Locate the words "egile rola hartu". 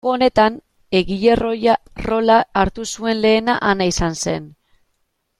0.99-2.85